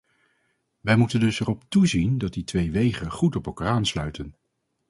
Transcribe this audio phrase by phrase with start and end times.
[0.81, 4.35] Wij moeten dus erop toezien dat die twee wegen goed op elkaar aansluiten.